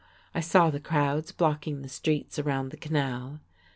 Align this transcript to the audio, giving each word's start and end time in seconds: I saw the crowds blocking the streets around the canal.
I 0.33 0.39
saw 0.39 0.71
the 0.71 0.79
crowds 0.79 1.31
blocking 1.31 1.83
the 1.83 1.87
streets 1.87 2.39
around 2.39 2.71
the 2.71 2.77
canal. 2.77 3.39